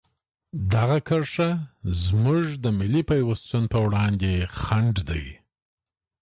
دغه 0.73 0.97
کرښه 1.07 1.49
زموږ 2.03 2.43
د 2.63 2.65
ملي 2.79 3.01
پیوستون 3.11 3.63
په 3.73 3.77
وړاندې 3.85 4.31
خنډ 4.61 4.95
ده. 5.09 5.23